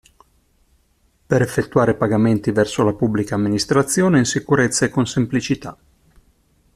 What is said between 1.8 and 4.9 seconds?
pagamenti verso la Pubblica Amministrazione in sicurezza e